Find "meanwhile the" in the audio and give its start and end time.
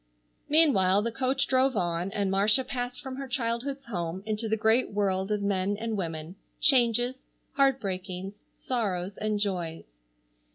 0.49-1.11